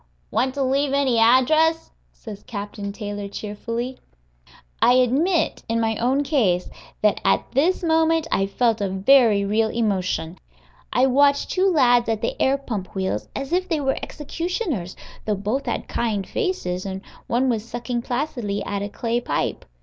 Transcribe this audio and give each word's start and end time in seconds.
"Want 0.31 0.55
to 0.55 0.63
leave 0.63 0.93
any 0.93 1.19
address?" 1.19 1.91
says 2.11 2.41
Captain 2.47 2.91
Taylor, 2.91 3.27
cheerfully. 3.27 3.99
I 4.81 4.93
admit, 4.93 5.61
in 5.69 5.79
my 5.79 5.95
own 5.97 6.23
case, 6.23 6.71
that 7.03 7.21
at 7.23 7.45
this 7.51 7.83
moment 7.83 8.25
I 8.31 8.47
felt 8.47 8.81
a 8.81 8.89
very 8.89 9.45
real 9.45 9.69
emotion. 9.69 10.39
I 10.91 11.05
watched 11.05 11.51
two 11.51 11.69
lads 11.69 12.09
at 12.09 12.23
the 12.23 12.35
air 12.41 12.57
pump 12.57 12.95
wheels 12.95 13.27
as 13.35 13.53
if 13.53 13.69
they 13.69 13.79
were 13.79 13.95
executioners, 14.01 14.95
though 15.25 15.35
both 15.35 15.67
had 15.67 15.87
kind 15.87 16.25
faces, 16.25 16.83
and 16.83 17.01
one 17.27 17.47
was 17.47 17.63
sucking 17.63 18.01
placidly 18.01 18.63
at 18.63 18.81
a 18.81 18.89
clay 18.89 19.19
pipe. 19.21 19.65